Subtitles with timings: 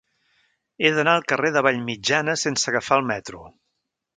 [0.87, 3.45] He d'anar al carrer de Vallmitjana sense agafar el metro.